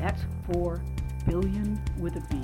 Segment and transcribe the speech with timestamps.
[0.00, 0.22] That's
[0.54, 0.82] 4
[1.26, 2.40] billion with a B.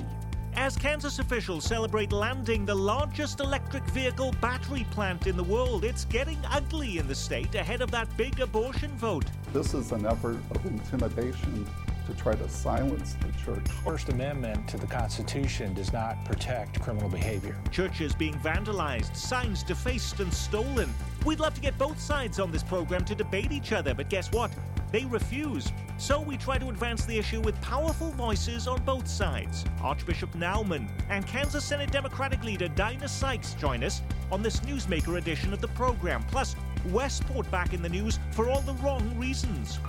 [0.53, 6.05] As Kansas officials celebrate landing the largest electric vehicle battery plant in the world, it's
[6.05, 9.25] getting ugly in the state ahead of that big abortion vote.
[9.53, 11.67] This is an effort of intimidation
[12.05, 13.67] to try to silence the church.
[13.83, 17.55] First Amendment to the Constitution does not protect criminal behavior.
[17.71, 20.93] Churches being vandalized, signs defaced and stolen.
[21.25, 24.31] We'd love to get both sides on this program to debate each other, but guess
[24.31, 24.51] what?
[24.91, 25.71] They refuse.
[25.97, 29.65] So we try to advance the issue with powerful voices on both sides.
[29.81, 35.53] Archbishop Naumann and Kansas Senate Democratic leader Dinah Sykes join us on this Newsmaker edition
[35.53, 36.23] of the program.
[36.29, 36.55] Plus,
[36.89, 39.79] Westport back in the news for all the wrong reasons.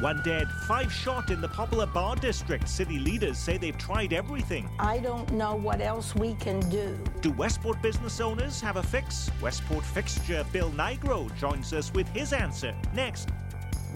[0.00, 2.68] One dead, five shot in the popular bar district.
[2.68, 4.68] City leaders say they've tried everything.
[4.80, 6.98] I don't know what else we can do.
[7.20, 9.30] Do Westport business owners have a fix?
[9.40, 13.28] Westport fixture Bill Nigro joins us with his answer next.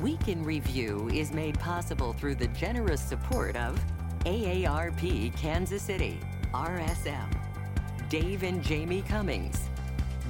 [0.02, 3.80] Week in Review is made possible through the generous support of
[4.27, 6.21] AARP Kansas City,
[6.54, 7.27] RSM,
[8.09, 9.69] Dave and Jamie Cummings,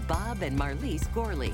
[0.06, 1.52] Bob and Marlise Gorley,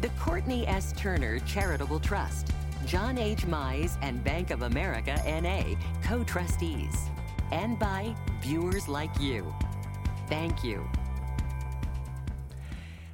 [0.00, 0.92] the Courtney S.
[0.92, 2.50] Turner Charitable Trust,
[2.86, 3.46] John H.
[3.46, 7.10] Mize and Bank of America NA, co trustees,
[7.52, 9.54] and by viewers like you.
[10.30, 10.88] Thank you.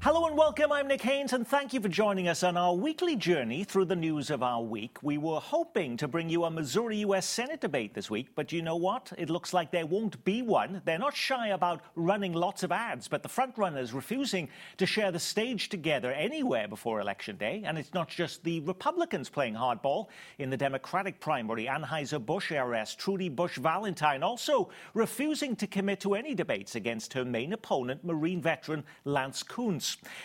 [0.00, 0.70] Hello and welcome.
[0.70, 3.96] I'm Nick Haynes, and thank you for joining us on our weekly journey through the
[3.96, 5.02] news of our week.
[5.02, 7.26] We were hoping to bring you a Missouri U.S.
[7.26, 9.12] Senate debate this week, but you know what?
[9.18, 10.80] It looks like there won't be one.
[10.84, 15.18] They're not shy about running lots of ads, but the frontrunners refusing to share the
[15.18, 17.64] stage together anywhere before Election Day.
[17.66, 20.06] And it's not just the Republicans playing hardball.
[20.38, 26.32] In the Democratic primary, Anheuser-Busch heiress Trudy Bush Valentine also refusing to commit to any
[26.32, 29.42] debates against her main opponent, Marine veteran Lance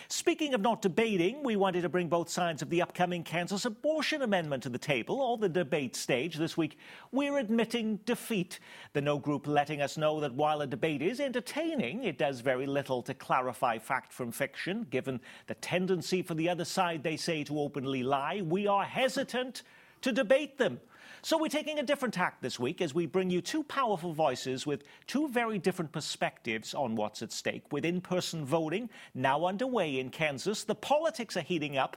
[0.08, 4.22] Speaking of not debating, we wanted to bring both sides of the upcoming Kansas abortion
[4.22, 6.36] amendment to the table, or the debate stage.
[6.36, 6.78] This week,
[7.10, 8.60] we're admitting defeat.
[8.92, 12.66] The No Group letting us know that while a debate is entertaining, it does very
[12.66, 17.44] little to clarify fact from fiction, given the tendency for the other side, they say,
[17.44, 18.42] to openly lie.
[18.42, 19.62] We are hesitant
[20.02, 20.80] to debate them.
[21.24, 24.66] So we're taking a different tack this week as we bring you two powerful voices
[24.66, 27.62] with two very different perspectives on what's at stake.
[27.70, 31.96] With in person voting now underway in Kansas, the politics are heating up,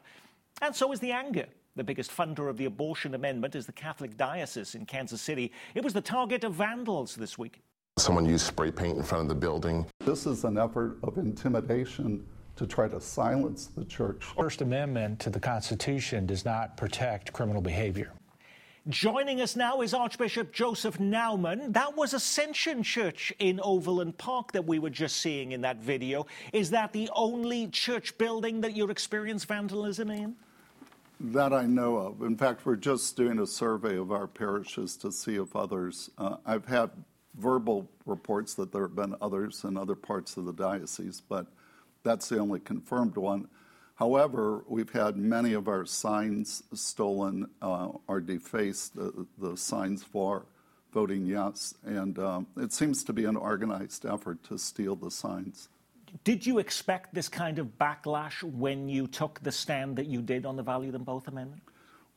[0.62, 1.48] and so is the anger.
[1.76, 5.52] The biggest funder of the abortion amendment is the Catholic Diocese in Kansas City.
[5.74, 7.64] It was the target of vandals this week.
[7.98, 9.88] Someone used spray paint in front of the building.
[10.02, 12.24] This is an effort of intimidation
[12.58, 14.24] to try to silence the church.
[14.38, 18.12] First Amendment to the Constitution does not protect criminal behavior.
[18.88, 21.74] Joining us now is Archbishop Joseph Naumann.
[21.74, 26.28] That was Ascension Church in Overland Park that we were just seeing in that video.
[26.54, 30.36] Is that the only church building that you experienced vandalism in?
[31.20, 32.22] That I know of.
[32.22, 36.12] In fact, we're just doing a survey of our parishes to see if others.
[36.20, 36.92] Uh, I've had
[37.40, 41.48] verbal reports that there have been others in other parts of the diocese, but
[42.04, 43.48] that's the only confirmed one.
[43.96, 50.46] However, we've had many of our signs stolen uh, or defaced, the, the, signs for
[50.92, 55.70] voting yes, and um, it seems to be an organized effort to steal the signs.
[56.26, 60.46] Did you expect this kind of backlash when you took the stand that you did
[60.46, 61.62] on the Value Them Both Amendment?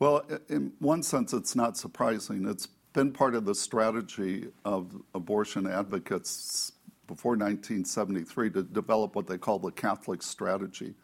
[0.00, 2.46] Well, in one sense, it's not surprising.
[2.48, 6.72] It's been part of the strategy of abortion advocates
[7.06, 10.94] before 1973 to develop what they call the Catholic strategy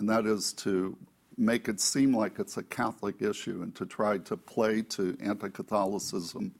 [0.00, 0.96] and that is to
[1.36, 5.50] make it seem like it's a Catholic issue and to try to play to anti
[5.50, 6.54] Catholicism.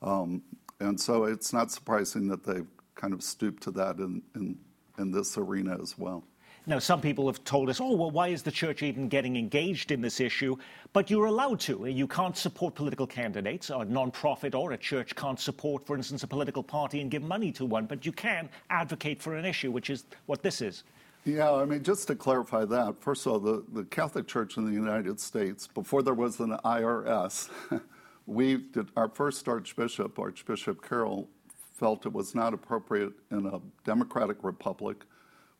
[0.00, 0.42] Um,
[0.78, 4.56] and so it's not surprising that they've kind of stooped to that in, in,
[4.96, 6.22] in this arena as well.
[6.66, 9.90] Now, some people have told us, oh, well, why is the church even getting engaged
[9.90, 10.54] in this issue?
[10.92, 11.84] But you're allowed to.
[11.86, 13.70] You can't support political candidates.
[13.70, 17.50] A non-profit or a church can't support, for instance, a political party and give money
[17.52, 17.86] to one.
[17.86, 20.84] But you can advocate for an issue, which is what this is.
[21.28, 24.64] Yeah, I mean, just to clarify that, first of all, the, the Catholic Church in
[24.64, 27.50] the United States, before there was an IRS,
[28.26, 31.28] we did, our first Archbishop, Archbishop Carroll,
[31.74, 35.04] felt it was not appropriate in a democratic republic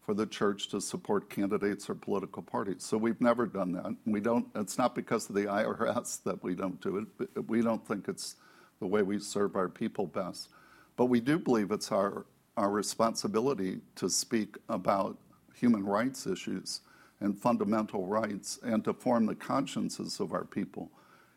[0.00, 2.82] for the church to support candidates or political parties.
[2.82, 3.94] So we've never done that.
[4.06, 4.46] We don't.
[4.54, 7.46] It's not because of the IRS that we don't do it.
[7.46, 8.36] We don't think it's
[8.80, 10.48] the way we serve our people best.
[10.96, 12.24] But we do believe it's our
[12.56, 15.18] our responsibility to speak about
[15.58, 16.80] human rights issues
[17.20, 20.90] and fundamental rights and to form the consciences of our people.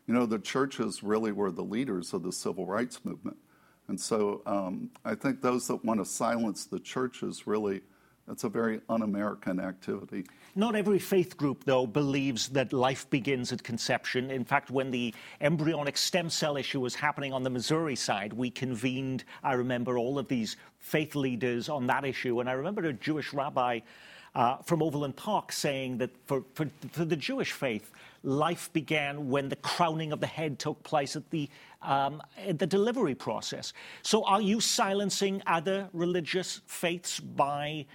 [0.06, 3.36] You know, the churches really were the leaders of the civil rights movement.
[3.88, 7.82] And so um, I think those that want to silence the churches really
[8.30, 10.24] It's a very un American activity.
[10.54, 14.30] Not every faith group, though, believes that life begins at conception.
[14.30, 18.50] In fact, when the embryonic stem cell issue was happening on the Missouri side, we
[18.50, 22.40] convened, I remember, all of these faith leaders on that issue.
[22.40, 23.80] And I remember a Jewish rabbi
[24.34, 27.92] uh, from Overland Park saying that for, for, for, the Jewish faith,
[28.22, 31.48] life began when the crowning of the head took place at the,
[31.82, 33.72] um, at the delivery process.
[34.02, 37.86] So are you silencing other religious faiths by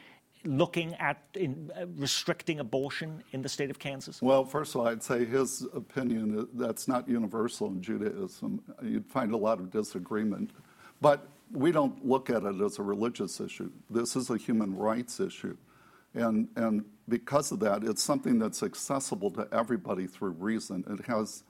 [0.43, 4.21] looking at in, uh, restricting abortion in the state of Kansas?
[4.21, 8.61] Well, first of all, I'd say his opinion uh, that's not universal in Judaism.
[8.83, 10.51] You'd find a lot of disagreement.
[11.01, 13.71] But we don't look at it as a religious issue.
[13.89, 15.55] This is a human rights issue.
[16.17, 20.83] And, and because of that, it's something that's accessible to everybody through reason.
[20.89, 21.43] It has,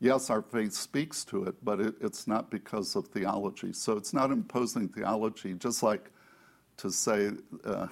[0.00, 3.72] yes, our faith speaks to it, but it, it's not because of theology.
[3.72, 6.10] So it's not imposing theology, just like
[6.78, 7.30] to say,
[7.64, 7.88] uh,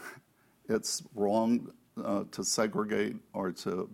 [0.69, 1.70] it's wrong
[2.02, 3.90] uh, to segregate or to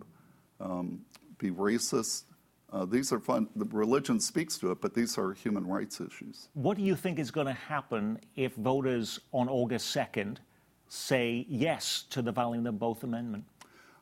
[0.61, 1.01] um,
[1.37, 2.23] be racist.
[2.71, 3.49] Uh, these are fun.
[3.55, 6.47] The religion speaks to it, but these are human rights issues.
[6.53, 10.37] What do you think is going to happen if voters on August 2nd
[10.89, 13.45] say yes to the Valuing Them Both Amendment?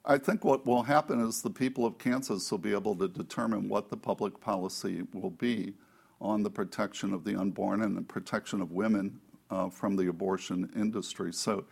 [0.05, 3.67] I think what will happen is the people of Kansas will be able to determine
[3.67, 5.73] what the public policy will be
[6.21, 9.19] on the protection of the unborn and the protection of women
[9.51, 11.33] uh, from the abortion industry.
[11.33, 11.65] So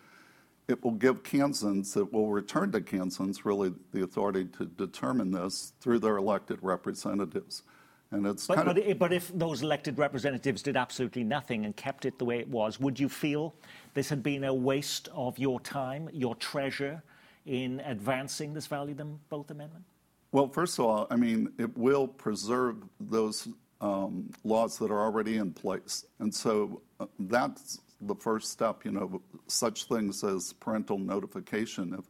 [0.67, 5.73] it will give Kansans, it will return to Kansans really the authority to determine this
[5.79, 7.63] through their elected representatives.
[8.11, 12.05] And it's but, but, of, but, if those elected representatives did absolutely nothing and kept
[12.05, 13.55] it the way it was, would you feel
[13.93, 17.03] this had been a waste of your time, your treasure,
[17.45, 19.83] in advancing this Value Them Both amendment?
[20.31, 23.47] Well, first of all, I mean, it will preserve those
[23.81, 26.05] um, laws that are already in place.
[26.19, 32.05] And so uh, that's the first step, you know, such things as parental notification if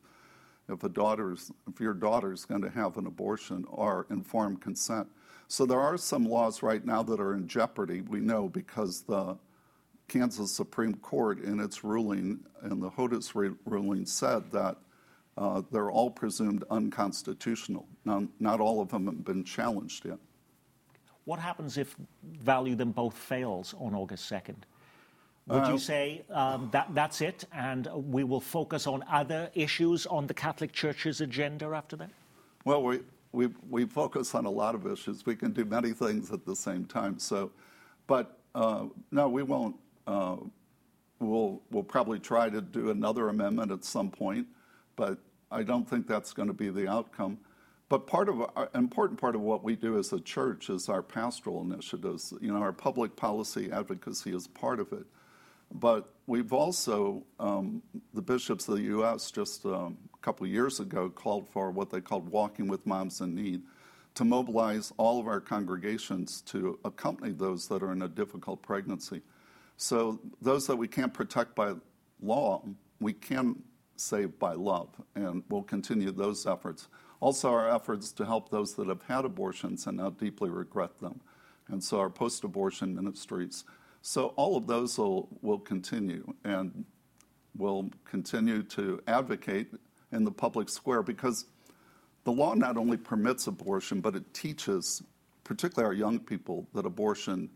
[0.68, 5.08] if a daughter's if your daughter's going to have an abortion or informed consent.
[5.48, 9.38] So there are some laws right now that are in jeopardy, we know, because the
[10.08, 13.34] Kansas Supreme Court in its ruling and the Hodes
[13.66, 14.78] ruling said that
[15.38, 17.86] uh, they're all presumed unconstitutional.
[18.06, 20.18] Now, not all of them have been challenged yet.
[21.26, 24.56] What happens if value them both fails on August 2nd?
[25.48, 30.06] Would uh, you say um, that that's it, and we will focus on other issues
[30.08, 32.10] on the Catholic Church's agenda after that?
[32.64, 33.02] Well, we
[33.36, 35.26] we we focus on a lot of issues.
[35.26, 37.20] We can do many things at the same time.
[37.20, 37.52] So,
[38.08, 39.76] but uh, no, we won't.
[40.08, 40.38] Uh,
[41.20, 44.48] we'll we'll probably try to do another amendment at some point,
[44.96, 45.20] but
[45.52, 47.38] I don't think that's going to be the outcome.
[47.88, 51.04] But part of an important part of what we do as a church is our
[51.04, 52.34] pastoral initiatives.
[52.42, 55.06] You know, our public policy advocacy is part of it.
[55.72, 57.82] But we've also, um,
[58.14, 59.30] the bishops of the U.S.
[59.30, 63.62] just um, couple years ago called for what they called Walking with Moms in Need
[64.16, 69.22] to mobilize all of our congregations to accompany those that are in a difficult pregnancy.
[69.78, 71.74] So, those that we can't protect by
[72.22, 72.64] law,
[73.00, 73.62] we can
[73.98, 76.88] save by love, and we'll continue those efforts.
[77.20, 81.20] Also, our efforts to help those that have had abortions and now deeply regret them.
[81.68, 83.64] And so, our post abortion ministries
[84.08, 86.86] so all of those will, will continue and
[87.58, 89.72] we'll continue to advocate
[90.16, 91.46] in the public square because
[92.24, 95.04] the law not only permits abortion, but it teaches,
[95.44, 97.50] particularly our young people, that abortion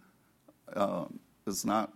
[0.76, 1.06] uh,
[1.48, 1.94] is not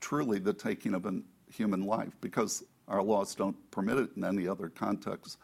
[0.00, 4.46] truly the taking of a human life because our laws don't permit it in any
[4.46, 5.38] other context.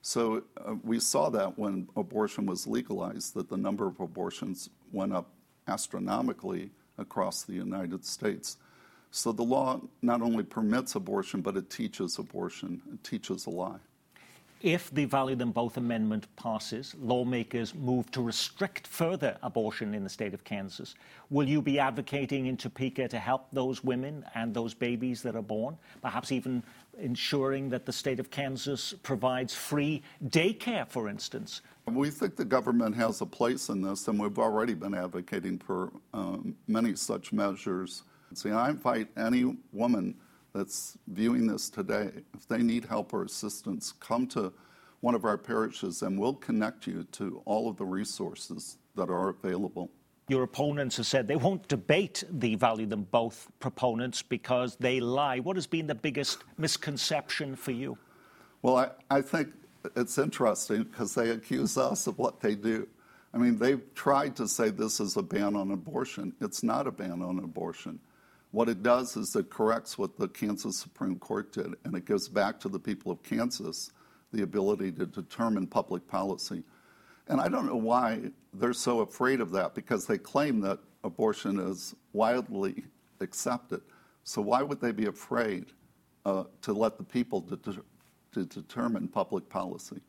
[0.00, 5.12] So uh, we saw that when abortion was legalized, that the number of abortions went
[5.12, 5.30] up
[5.66, 8.58] astronomically across the United States.
[9.10, 13.78] So the law not only permits abortion, but it teaches abortion, it teaches a lie.
[14.64, 20.08] If the Value Them Both Amendment passes, lawmakers move to restrict further abortion in the
[20.08, 20.94] state of Kansas.
[21.28, 25.42] Will you be advocating in Topeka to help those women and those babies that are
[25.42, 25.76] born?
[26.00, 26.62] Perhaps even
[26.98, 31.60] ensuring that the state of Kansas provides free daycare, for instance?
[31.84, 35.92] We think the government has a place in this, and we've already been advocating for
[36.14, 38.04] um, many such measures.
[38.32, 40.14] See, I invite any woman
[40.54, 44.52] that's viewing this today, if they need help or assistance, come to
[45.00, 49.28] one of our parishes and we'll connect you to all of the resources that are
[49.28, 49.90] available.
[50.28, 55.40] Your opponents have said they won't debate the value them both proponents because they lie.
[55.40, 57.98] What has been the biggest misconception for you?
[58.62, 59.48] Well, I, I think
[59.96, 62.88] it's interesting because they accuse us of what they do.
[63.34, 66.32] I mean, they've tried to say this is a ban on abortion.
[66.40, 67.98] It's not a ban on abortion
[68.54, 72.28] What it does is it corrects what the Kansas Supreme Court did, and it gives
[72.28, 73.90] back to the people of Kansas
[74.32, 76.62] the ability to determine public policy.
[77.26, 81.58] And I don't know why they're so afraid of that because they claim that abortion
[81.58, 82.84] is widely
[83.20, 83.80] accepted.
[84.22, 85.72] So why would they be afraid
[86.24, 87.82] uh, to let the people de-
[88.34, 90.00] to determine public policy?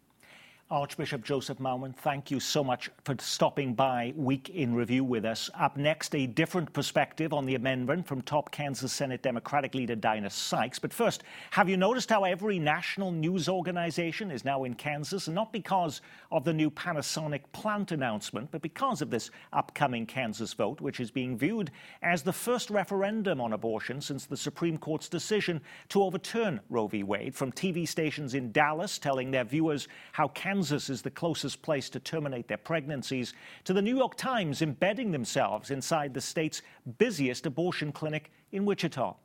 [0.71, 5.47] Archbishop Joseph Naumann, thank you so much for stopping by Week in Review with us.
[5.53, 10.31] Up next, a different perspective on the amendment from top Kansas Senate Democratic leader Dinah
[10.31, 10.79] Sykes.
[10.79, 15.27] But first, have you noticed how every national news organization is now in Kansas?
[15.27, 20.81] Not because of the new Panasonic plant announcement, but because of this upcoming Kansas vote,
[20.81, 21.69] which is being viewed
[22.01, 27.03] as the first referendum on abortion since the Supreme Court's decision to overturn Roe v.
[27.03, 27.35] Wade.
[27.35, 31.89] From TV stations in Dallas telling their viewers how Kansas Kansas is the closest place
[31.89, 33.33] to terminate their pregnancies,
[33.65, 36.61] to the New York Times embedding themselves inside the state's
[36.97, 39.15] busiest abortion clinic in Wichita.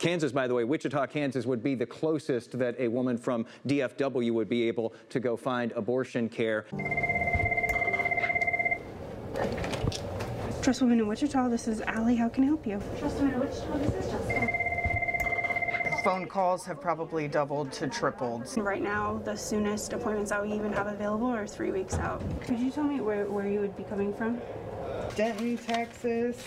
[0.00, 4.32] Kansas, by the way, Wichita, Kansas would be the closest that a woman from DFW
[4.32, 6.66] would be able to go find abortion care.
[10.62, 12.16] Trust Women in Wichita, this is Allie.
[12.16, 12.82] How can I help you?
[12.98, 14.65] Trust Women in Wichita, this is Jessica
[16.06, 18.46] phone calls have probably doubled to tripled.
[18.56, 22.22] Right now, the soonest appointments that we even have available are three weeks out.
[22.42, 24.40] Could you tell me where, where you would be coming from?
[25.16, 26.40] Denton, Texas,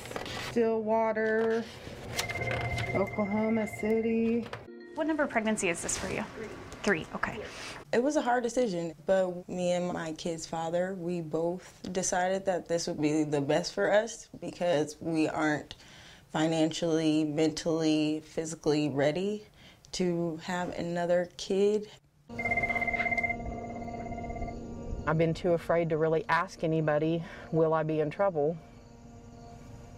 [0.49, 1.65] Stillwater,
[2.95, 4.47] Oklahoma City.
[4.95, 6.23] What number of pregnancy is this for you?
[6.83, 7.37] Three, okay.
[7.91, 12.69] It was a hard decision, but me and my kid's father, we both decided that
[12.69, 15.75] this would be the best for us because we aren't
[16.31, 19.45] financially, mentally, physically ready
[19.91, 21.89] to have another kid.
[25.07, 28.55] I've been too afraid to really ask anybody, will I be in trouble?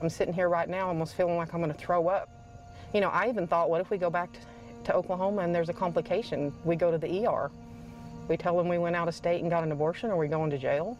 [0.02, 2.30] I'm sitting here right now almost feeling like I'm going to throw up.
[2.94, 4.30] You know, I even thought, what if we go back
[4.86, 6.54] to, Oklahoma and there's a complication?
[6.64, 7.52] We go to the ER.
[8.28, 10.50] We tell them we went out of state and got an abortion, or we going
[10.50, 10.98] to jail?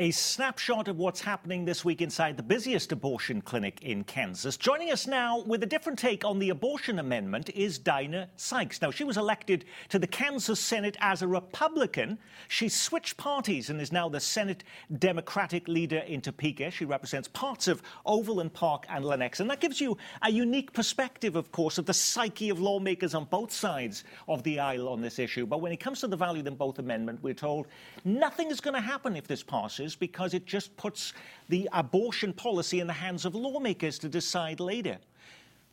[0.00, 4.56] A snapshot of what's happening this week inside the busiest abortion clinic in Kansas.
[4.56, 8.80] Joining us now with a different take on the abortion amendment is Dinah Sykes.
[8.80, 12.16] Now, she was elected to the Kansas Senate as a Republican.
[12.46, 14.62] She switched parties and is now the Senate
[15.00, 16.70] Democratic leader in Topeka.
[16.70, 19.40] She represents parts of Overland Park and Lenexa.
[19.40, 23.24] And that gives you a unique perspective, of course, of the psyche of lawmakers on
[23.24, 25.44] both sides of the aisle on this issue.
[25.44, 27.66] But when it comes to the value them both amendment, we're told
[28.04, 31.12] nothing is going to happen if this passes because it just puts
[31.48, 34.98] the abortion policy in the hands of lawmakers to decide later.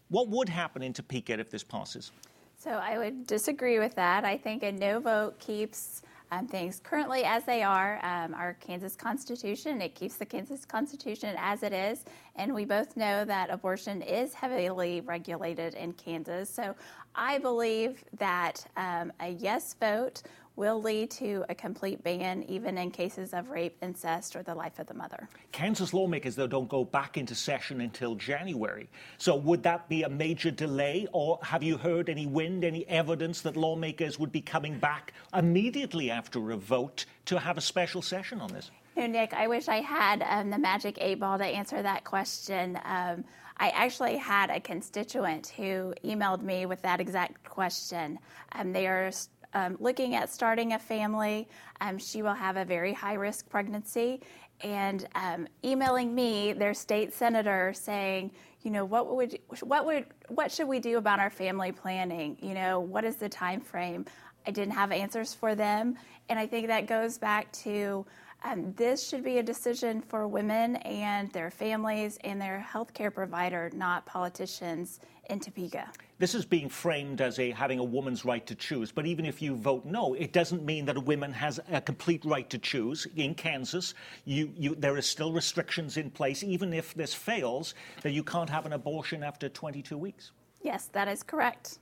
[0.09, 2.11] What would happen in Topeka if this passes?
[2.57, 4.25] So I would disagree with that.
[4.25, 7.99] I think a no vote keeps um, things currently as they are.
[8.03, 12.05] Um, our Kansas Constitution, it keeps the Kansas Constitution as it is.
[12.35, 16.49] And we both know that abortion is heavily regulated in Kansas.
[16.49, 16.75] So
[17.13, 20.23] I believe that um, a yes vote
[20.55, 24.79] will lead to a complete ban, even in cases of rape, incest, or the life
[24.79, 25.27] of the mother.
[25.51, 28.89] Kansas lawmakers, though, don't go back into session until January.
[29.17, 33.41] So would that be a major delay, or have you heard any wind, any evidence
[33.41, 38.39] that lawmakers would be coming back immediately after a vote to have a special session
[38.39, 38.71] on this?
[38.95, 42.05] You know, Nick, I wish I had um, the magic eight ball to answer that
[42.05, 42.79] question.
[42.85, 43.25] Um,
[43.57, 48.19] I actually had a constituent who emailed me with that exact question.
[48.51, 49.11] Um, they are
[49.55, 51.47] um, looking at starting a family.
[51.81, 54.21] Um, she will have a very high risk pregnancy.
[54.61, 58.31] And um, emailing me, their state senator, saying,
[58.61, 62.37] you know, what would what would what should we do about our family planning?
[62.41, 64.05] You know, what is the time frame?
[64.47, 65.95] I didn't have answers for them,
[66.29, 68.05] and I think that goes back to
[68.43, 73.71] um, this should be a decision for women and their families and their healthcare provider,
[73.73, 75.89] not politicians in Topeka.
[76.17, 79.41] This is being framed as a having a woman's right to choose, but even if
[79.41, 83.07] you vote no, it doesn't mean that a woman has a complete right to choose.
[83.15, 83.93] In Kansas,
[84.25, 88.49] you, you, there are still restrictions in place, even if this fails, that you can't
[88.49, 90.31] have an abortion after 22 weeks.
[90.61, 91.79] Yes, that is correct.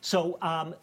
[0.00, 0.74] So um,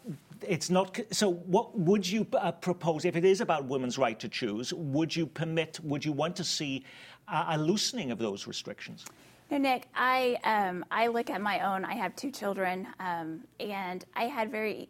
[0.46, 0.98] it's not.
[1.10, 4.72] So what would you uh, propose if it is about women's right to choose?
[4.74, 5.80] Would you permit?
[5.82, 6.84] Would you want to see
[7.28, 9.06] uh, a loosening of those restrictions?
[9.50, 9.88] No, Nick.
[9.94, 11.84] I um, I look at my own.
[11.84, 14.88] I have two children, um, and I had very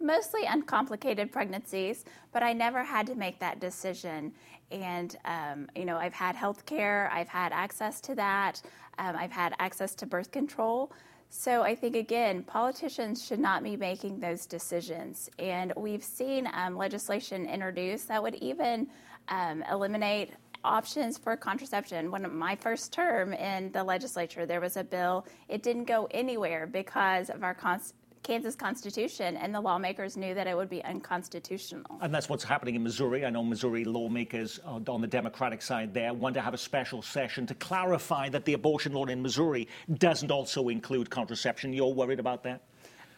[0.00, 4.32] mostly uncomplicated pregnancies, but I never had to make that decision.
[4.70, 7.10] And um, you know, I've had health care.
[7.12, 8.60] I've had access to that.
[8.98, 10.92] Um, I've had access to birth control.
[11.30, 15.28] So I think, again, politicians should not be making those decisions.
[15.40, 18.86] And we've seen um, legislation introduced that would even
[19.28, 20.30] um, eliminate
[20.64, 22.10] options for contraception.
[22.10, 25.26] When my first term in the legislature, there was a bill.
[25.48, 30.46] It didn't go anywhere because of our cons- Kansas Constitution, and the lawmakers knew that
[30.46, 31.84] it would be unconstitutional.
[32.00, 33.26] And that's what's happening in Missouri.
[33.26, 37.46] I know Missouri lawmakers on the Democratic side there want to have a special session
[37.46, 39.68] to clarify that the abortion law in Missouri
[39.98, 41.74] doesn't also include contraception.
[41.74, 42.62] You're worried about that?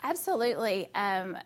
[0.02, 0.90] Absolutely.
[0.96, 1.38] Um,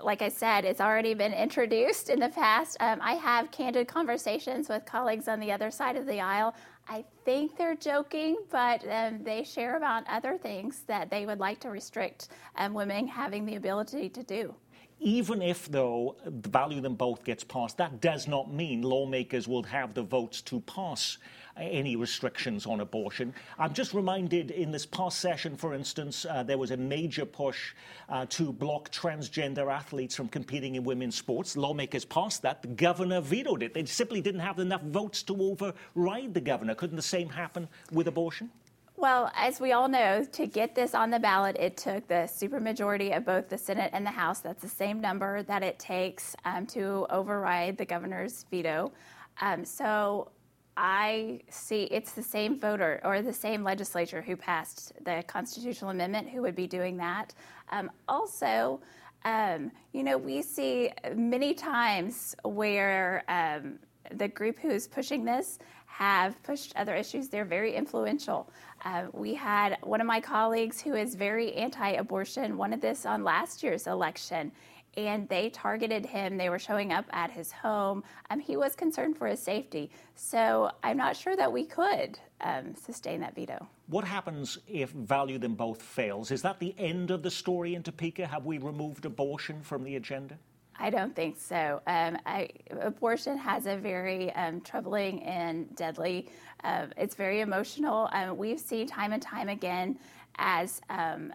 [0.00, 2.76] like I said, it's already been introduced in the past.
[2.80, 6.54] Um, I have candid conversations with colleagues on the other side of the aisle.
[6.88, 11.60] I think they're joking, but um, they share about other things that they would like
[11.60, 14.54] to restrict um, women having the ability to do.
[15.00, 19.62] Even if, though, the value them both gets passed, that does not mean lawmakers will
[19.64, 21.18] have the votes to pass
[21.56, 23.32] any restrictions on abortion.
[23.58, 27.74] I'm just reminded in this past session, for instance, uh, there was a major push
[28.08, 31.56] uh, to block transgender athletes from competing in women's sports.
[31.56, 32.62] Lawmakers passed that.
[32.62, 33.74] The governor vetoed it.
[33.74, 36.74] They simply didn't have enough votes to override the governor.
[36.74, 38.50] Couldn't the same happen with abortion?
[38.96, 43.16] Well, as we all know, to get this on the ballot, it took the supermajority
[43.16, 44.38] of both the Senate and the House.
[44.38, 48.92] That's the same number that it takes um, to override the governor's veto.
[49.40, 50.30] Um, so
[50.76, 56.28] I see it's the same voter or the same legislature who passed the constitutional amendment
[56.28, 57.34] who would be doing that.
[57.70, 58.80] Um, also,
[59.24, 63.80] um, you know, we see many times where um,
[64.12, 65.58] the group who is pushing this
[65.98, 67.28] have pushed other issues.
[67.28, 68.50] They're very influential.
[68.84, 73.22] Uh, we had one of my colleagues who is very anti abortion wanted this on
[73.22, 74.50] last year's election
[74.96, 76.36] and they targeted him.
[76.36, 78.02] They were showing up at his home.
[78.30, 79.90] Um, he was concerned for his safety.
[80.16, 83.66] So I'm not sure that we could um, sustain that veto.
[83.86, 86.30] What happens if Value Them Both fails?
[86.32, 88.26] Is that the end of the story in Topeka?
[88.26, 90.38] Have we removed abortion from the agenda?
[90.78, 91.80] I don't think so.
[91.86, 92.48] Um, I,
[92.80, 96.28] abortion has a very um, troubling and deadly.
[96.62, 98.08] Uh, it's very emotional.
[98.12, 99.98] Um, we've seen time and time again
[100.36, 101.32] as um,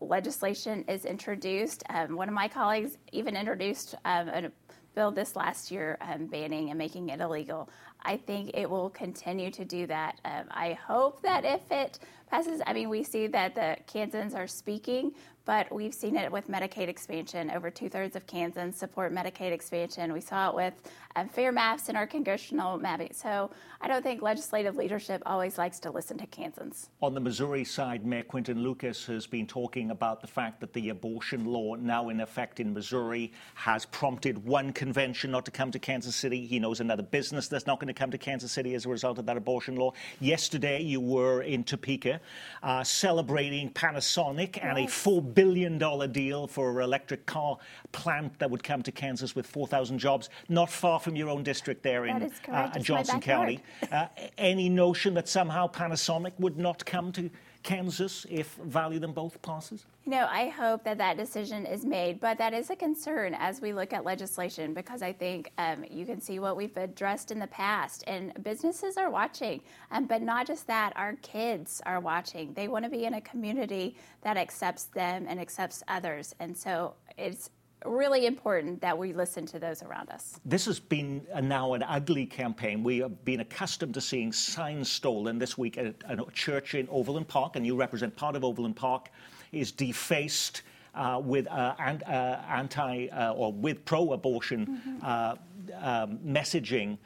[0.00, 1.82] legislation is introduced.
[1.90, 4.50] Um, one of my colleagues even introduced a
[4.94, 5.98] bill this last year
[6.30, 7.70] banning and making it illegal.
[8.02, 10.20] I think it will continue to do that.
[10.24, 11.98] Um, I hope that if it
[12.30, 15.12] passes, I mean, we see that the Kansans are speaking,
[15.44, 17.50] but we've seen it with Medicaid expansion.
[17.50, 20.12] Over two thirds of Kansans support Medicaid expansion.
[20.12, 20.74] We saw it with
[21.16, 23.12] um, fair maps in our congressional mapping.
[23.12, 23.50] So
[23.80, 26.90] I don't think legislative leadership always likes to listen to Kansans.
[27.02, 30.90] On the Missouri side, Mayor Quinton Lucas has been talking about the fact that the
[30.90, 35.78] abortion law now in effect in Missouri has prompted one convention not to come to
[35.78, 36.46] Kansas City.
[36.46, 39.18] He knows another business that's not going to come to Kansas City as a result
[39.18, 39.92] of that abortion law.
[40.20, 42.20] Yesterday, you were in Topeka
[42.62, 44.64] uh, celebrating Panasonic yes.
[44.64, 45.78] and a $4 billion
[46.12, 47.58] deal for an electric car
[47.92, 51.82] plant that would come to Kansas with 4,000 jobs, not far from your own district
[51.82, 53.60] there in uh, Johnson County.
[53.90, 54.06] Uh,
[54.38, 57.30] any notion that somehow Panasonic would not come to
[57.62, 59.84] Kansas if Value Them Both passes?
[60.04, 63.60] You know, I hope that that decision is made, but that is a concern as
[63.60, 67.38] we look at legislation because I think um, you can see what we've addressed in
[67.38, 69.60] the past, and businesses are watching.
[69.90, 72.52] Um, but not just that, our kids are watching.
[72.54, 76.94] They want to be in a community that accepts them and accepts others, and so
[77.16, 77.50] it's
[77.84, 80.38] really important that we listen to those around us.
[80.44, 82.82] This has been a, now an ugly campaign.
[82.82, 87.28] We have been accustomed to seeing signs stolen this week at a church in Overland
[87.28, 89.10] Park, and you represent part of Overland Park,
[89.52, 90.62] is defaced.
[90.94, 94.98] Uh, with uh, uh, anti uh, or with pro-abortion mm-hmm.
[95.02, 95.36] Uh,
[95.80, 96.98] um, messaging,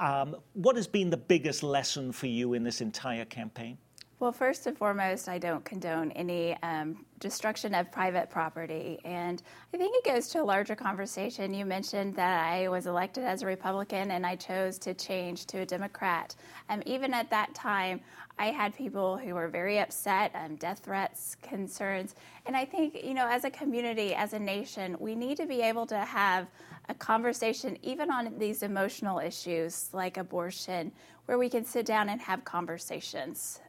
[0.00, 3.78] um, what has been the biggest lesson for you in this entire campaign?
[4.20, 8.98] Well, first and foremost, I don't condone any um, destruction of private property.
[9.04, 9.40] And
[9.72, 11.54] I think it goes to a larger conversation.
[11.54, 15.58] You mentioned that I was elected as a Republican and I chose to change to
[15.58, 16.34] a Democrat.
[16.68, 18.00] Um, even at that time,
[18.40, 22.16] I had people who were very upset, um, death threats, concerns.
[22.46, 25.62] And I think, you know, as a community, as a nation, we need to be
[25.62, 26.48] able to have
[26.88, 30.90] a conversation, even on these emotional issues like abortion,
[31.26, 33.60] where we can sit down and have conversations.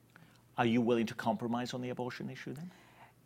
[0.59, 2.69] Are you willing to compromise on the abortion issue then?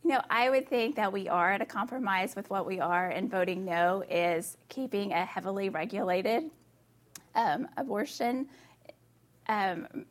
[0.04, 3.10] You know, I would think that we are at a compromise with what we are,
[3.10, 6.52] and voting no is keeping a heavily regulated
[7.34, 8.48] um, abortion
[9.48, 10.06] um,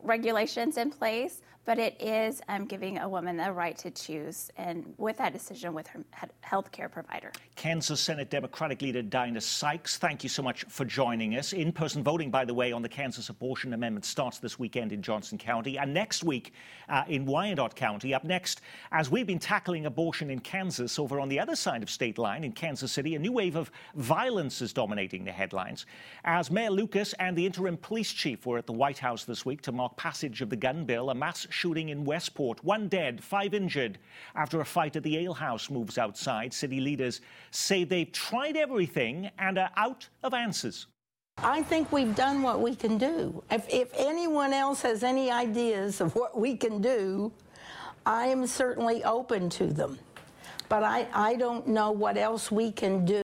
[0.00, 4.94] regulations in place, but it is um, giving a woman the right to choose, and
[4.96, 6.00] with that decision with her
[6.40, 7.30] health care provider.
[7.56, 11.52] Kansas Senate Democratic leader Dinah Sykes, thank you so much for joining us.
[11.52, 15.02] In person voting, by the way, on the Kansas abortion amendment starts this weekend in
[15.02, 16.54] Johnson County and next week
[16.88, 18.14] uh, in Wyandotte County.
[18.14, 21.90] Up next, as we've been tackling abortion in Kansas, over on the other side of
[21.90, 25.84] state line in Kansas City, a new wave of violence is dominating the headlines.
[26.24, 29.60] As Mayor Lucas and the interim police chief were at the White House this week
[29.62, 33.52] to mark passage of the gun bill, a mass shooting in Westport, one dead, five
[33.52, 33.98] injured.
[34.36, 39.30] After a fight at the Ale House moves outside, city leaders say they've tried everything
[39.38, 40.86] and are out of answers.
[41.38, 43.42] I think we've done what we can do.
[43.50, 47.32] If, if anyone else has any ideas of what we can do,
[48.06, 49.98] I am certainly open to them.
[50.68, 53.22] But I, I don't know what else we can do.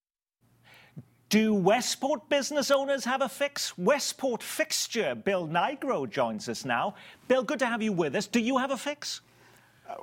[1.34, 3.76] Do Westport business owners have a fix?
[3.76, 6.94] Westport fixture Bill Nigro joins us now.
[7.26, 8.28] Bill, good to have you with us.
[8.28, 9.20] Do you have a fix?
[9.90, 9.96] Uh,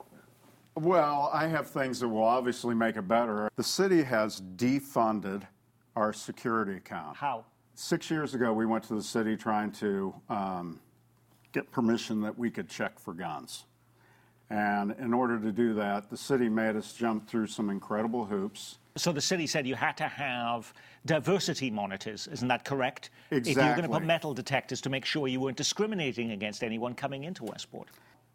[0.75, 3.49] well, I have things that will obviously make it better.
[3.55, 5.43] The city has defunded
[5.95, 7.15] our security account.
[7.15, 7.45] How?
[7.75, 10.81] Six years ago, we went to the city trying to um,
[11.53, 13.63] get permission that we could check for guns.
[14.49, 18.79] And in order to do that, the city made us jump through some incredible hoops.
[18.97, 20.73] So the city said you had to have
[21.05, 23.09] diversity monitors, isn't that correct?
[23.31, 23.51] Exactly.
[23.51, 26.93] If you're going to put metal detectors to make sure you weren't discriminating against anyone
[26.93, 27.89] coming into Westport.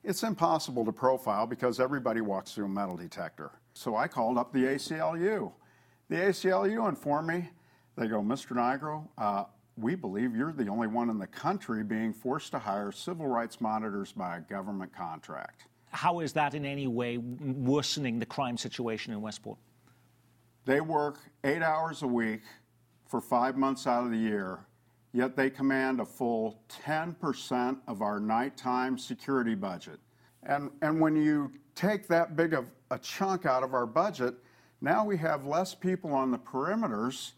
[0.05, 3.53] It's impossible to profile because everybody walks through a metal detector.
[3.75, 5.53] So I called up the ACLU.
[6.09, 7.51] The ACLU informed me,
[7.97, 8.53] they go, Mr.
[8.53, 9.45] Nigro, uh,
[9.77, 13.61] we believe you're the only one in the country being forced to hire civil rights
[13.61, 15.67] monitors by a government contract.
[15.91, 19.59] How is that in any way worsening the crime situation in Westport?
[20.67, 22.43] They work eight hours a week
[23.07, 24.67] for five months out of the year,
[25.13, 30.01] yet they command a full 10% of our nighttime security budget.
[30.43, 34.35] And, and when you take that big of a chunk out of our budget,
[34.81, 37.33] now we have less people on the perimeters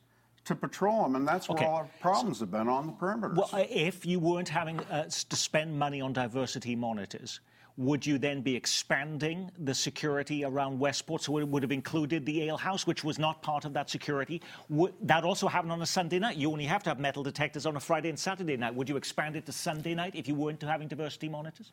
[0.47, 1.67] to patrol them, and that's where okay.
[1.67, 3.37] all our problems have been on the perimeters.
[3.37, 7.41] Well, if you weren't having uh, to spend money on diversity monitors,
[7.79, 11.23] would you then be expanding the security around Westport?
[11.23, 14.43] So it would have included the ale house, which was not part of that security.
[14.69, 16.37] Would that also happen on a Sunday night?
[16.37, 18.75] You only have to have metal detectors on a Friday and Saturday night.
[18.75, 21.73] Would you expand it to Sunday night if you weren't having diversity monitors?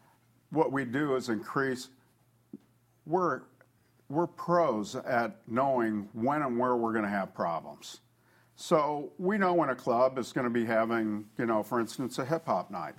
[0.51, 1.89] What we do is increase.
[3.07, 3.41] We're
[4.07, 8.01] we're pros at knowing when and where we're going to have problems.
[8.55, 12.19] So we know when a club is going to be having, you know, for instance,
[12.19, 12.93] a hip hop night.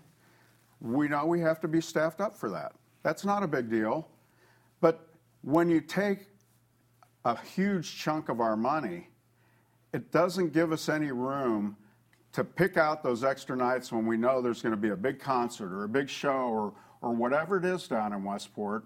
[0.80, 2.72] We know we have to be staffed up for that.
[3.06, 4.08] That's not a big deal.
[4.80, 5.08] But
[5.42, 6.26] when you take
[7.24, 9.06] a huge chunk of our money,
[9.92, 11.76] it doesn't give us any room
[12.32, 15.20] to pick out those extra nights when we know there's going to be a big
[15.20, 18.82] concert or a big show or, or whatever it is down in Westport.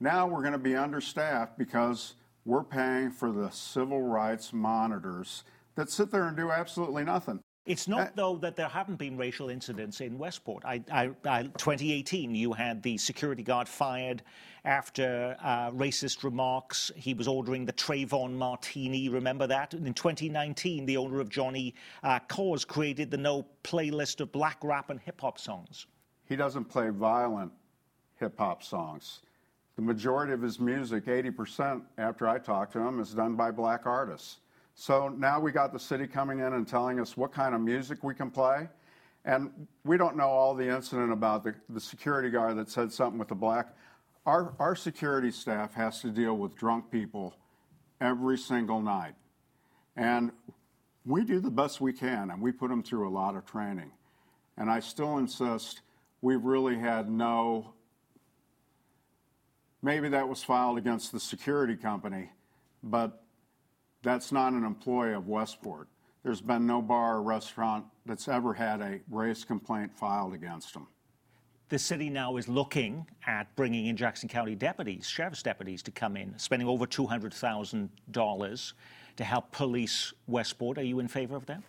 [0.00, 2.14] Now we're going to be understaffed because
[2.46, 5.44] we're paying for the civil rights monitors
[5.74, 7.40] that sit there and do absolutely nothing.
[7.66, 10.64] It's not, uh, though, that there haven't been racial incidents in Westport.
[10.64, 14.22] I, I, I, 2018, you had the security guard fired
[14.64, 16.92] after uh, racist remarks.
[16.94, 19.08] He was ordering the Trayvon Martini.
[19.08, 19.74] Remember that?
[19.74, 21.74] in 2019, the owner of Johnny
[22.04, 25.86] uh, Kaw's created the no playlist of black rap and hip hop songs.
[26.24, 27.50] He doesn't play violent
[28.14, 29.22] hip hop songs.
[29.74, 33.86] The majority of his music, 80% after I talked to him, is done by black
[33.86, 34.38] artists.
[34.78, 38.04] So now we got the city coming in and telling us what kind of music
[38.04, 38.68] we can play.
[39.24, 39.50] And
[39.84, 43.28] we don't know all the incident about the, the security guard that said something with
[43.28, 43.74] the black.
[44.26, 47.34] Our, our security staff has to deal with drunk people
[48.02, 49.14] every single night.
[49.96, 50.30] And
[51.06, 53.90] we do the best we can, and we put them through a lot of training.
[54.58, 55.80] And I still insist
[56.20, 57.72] we've really had no,
[59.82, 62.28] maybe that was filed against the security company,
[62.82, 63.22] but
[64.06, 65.88] that's not an employee of Westport.
[66.22, 70.86] There's been no bar or restaurant that's ever had a race complaint filed against them.
[71.70, 76.16] The city now is looking at bringing in Jackson County deputies, sheriff's deputies, to come
[76.16, 78.72] in, spending over $200,000
[79.16, 80.78] to help police Westport.
[80.78, 81.62] Are you in favor of that?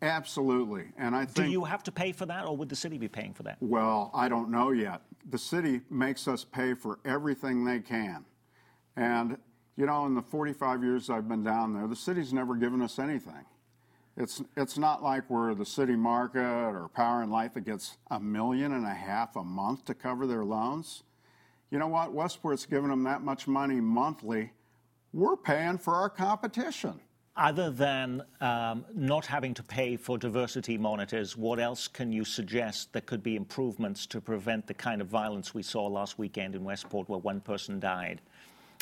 [0.00, 0.84] Absolutely.
[0.96, 1.34] And I think.
[1.34, 3.58] Do you have to pay for that, or would the city be paying for that?
[3.60, 5.02] Well, I don't know yet.
[5.28, 8.24] The city makes us pay for everything they can.
[8.96, 9.36] And
[9.76, 12.98] you know, in the 45 years I've been down there, the city's never given us
[12.98, 13.44] anything.
[14.16, 18.20] It's, it's not like we're the city market or Power and Light that gets a
[18.20, 21.02] million and a half a month to cover their loans.
[21.70, 22.12] You know what?
[22.12, 24.52] Westport's giving them that much money monthly.
[25.12, 27.00] We're paying for our competition.
[27.36, 32.92] Other than um, not having to pay for diversity monitors, what else can you suggest
[32.92, 36.62] that could be improvements to prevent the kind of violence we saw last weekend in
[36.62, 38.20] Westport where one person died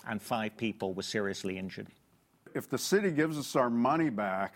[0.09, 1.89] and five people were seriously injured?
[2.55, 4.55] If the city gives us our money back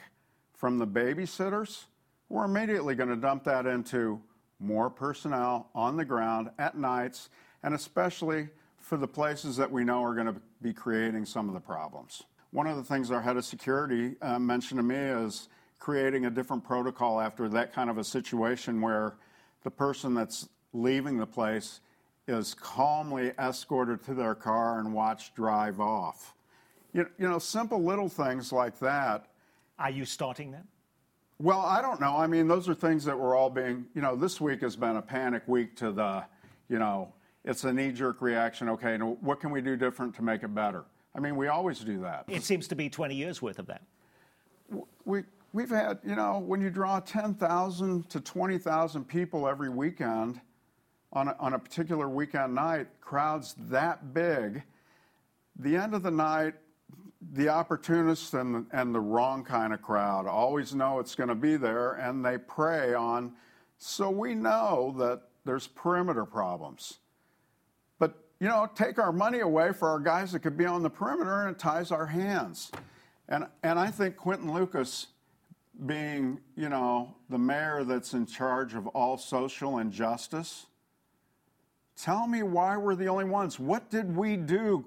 [0.55, 1.85] from the babysitters,
[2.29, 4.21] we're immediately going to dump that into
[4.59, 7.29] more personnel on the ground at nights,
[7.63, 11.55] and especially for the places that we know are going to be creating some of
[11.55, 12.23] the problems.
[12.53, 16.31] One of the things our head of security uh, mentioned to me is creating a
[16.31, 19.17] different protocol after that kind of a situation where
[19.63, 21.81] the person that's leaving the place
[22.29, 26.35] is calmly escorted to their car and watched drive off.
[26.93, 29.27] You, you know, simple little things like that.
[29.79, 30.67] Are you starting them?
[31.39, 32.17] Well, I don't know.
[32.17, 34.97] I mean, those are things that we're all being, you know, this week has been
[34.97, 36.25] a panic week to the,
[36.69, 37.12] you know,
[37.45, 38.69] it's a knee jerk reaction.
[38.71, 40.85] Okay, what can we do different to make it better?
[41.15, 42.25] I mean, we always do that.
[42.29, 43.83] It seems to be 20 years worth of that.
[45.05, 50.41] We, we've had, you know, when you draw 10,000 to 20,000 people every weekend
[51.16, 54.62] on a, on a particular weekend night, crowds that big,
[55.59, 56.52] the end of the night,
[57.33, 61.57] the opportunists and, and the wrong kind of crowd always know it's going to be
[61.57, 63.33] there and they prey on.
[63.79, 66.98] So we know that there's perimeter problems.
[67.98, 70.90] But, you know, take our money away for our guys that could be on the
[70.90, 72.70] perimeter and it ties our hands.
[73.31, 75.07] And, and I think Quinton Lucas,
[75.87, 80.66] being, you know, the mayor that's in charge of all social injustice,
[81.97, 83.59] tell me why we're the only ones.
[83.59, 84.85] What did we do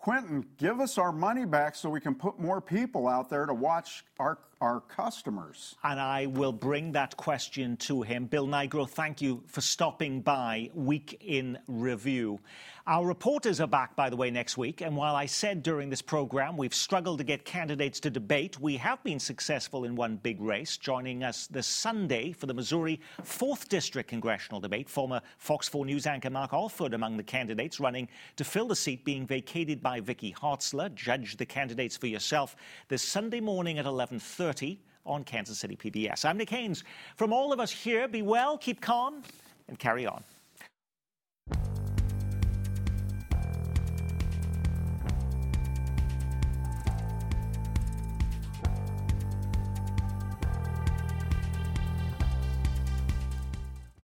[0.00, 3.52] Quinton, give us our money back so we can put more people out there to
[3.52, 5.74] watch our, our customers.
[5.84, 8.24] And I will bring that question to him.
[8.24, 12.40] Bill Nigro, thank you for stopping by Week in Review.
[12.86, 14.80] Our reporters are back, by the way, next week.
[14.80, 18.76] And while I said during this program we've struggled to get candidates to debate, we
[18.78, 20.76] have been successful in one big race.
[20.76, 26.06] Joining us this Sunday for the Missouri 4th District congressional debate, former Fox 4 News
[26.06, 30.32] anchor Mark Alford among the candidates running to fill the seat being vacated by Vicky
[30.32, 30.94] Hartzler.
[30.94, 32.54] Judge the candidates for yourself
[32.86, 36.24] this Sunday morning at 11:30 on Kansas City PBS.
[36.24, 36.84] I'm Nick Haynes.
[37.16, 39.24] From all of us here, be well, keep calm,
[39.66, 40.22] and carry on.